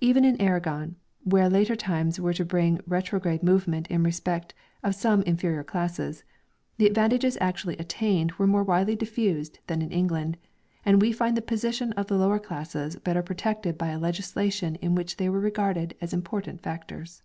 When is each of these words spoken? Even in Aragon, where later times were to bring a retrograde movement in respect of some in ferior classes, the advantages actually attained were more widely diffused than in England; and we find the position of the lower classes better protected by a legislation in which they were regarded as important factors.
Even 0.00 0.22
in 0.26 0.38
Aragon, 0.38 0.96
where 1.24 1.48
later 1.48 1.74
times 1.74 2.20
were 2.20 2.34
to 2.34 2.44
bring 2.44 2.76
a 2.76 2.80
retrograde 2.86 3.42
movement 3.42 3.86
in 3.86 4.02
respect 4.02 4.52
of 4.82 4.94
some 4.94 5.22
in 5.22 5.34
ferior 5.38 5.66
classes, 5.66 6.24
the 6.76 6.84
advantages 6.86 7.38
actually 7.40 7.78
attained 7.78 8.32
were 8.32 8.46
more 8.46 8.62
widely 8.62 8.94
diffused 8.94 9.60
than 9.68 9.80
in 9.80 9.90
England; 9.90 10.36
and 10.84 11.00
we 11.00 11.10
find 11.10 11.38
the 11.38 11.40
position 11.40 11.92
of 11.94 12.08
the 12.08 12.18
lower 12.18 12.38
classes 12.38 12.96
better 12.96 13.22
protected 13.22 13.78
by 13.78 13.88
a 13.88 13.98
legislation 13.98 14.74
in 14.82 14.94
which 14.94 15.16
they 15.16 15.30
were 15.30 15.40
regarded 15.40 15.96
as 16.02 16.12
important 16.12 16.60
factors. 16.62 17.22